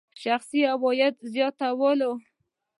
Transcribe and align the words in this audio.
شخصي 0.23 0.61
عوایدو 0.73 1.23
زیاتوالی. 1.33 2.11